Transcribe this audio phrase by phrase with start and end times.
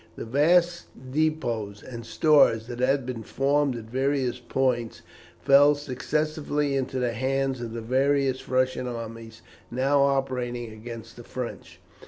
[0.15, 5.03] The vast depôts and stores that had been formed at various points
[5.43, 11.79] fell successively into the hands of the various Russian armies now operating against the French.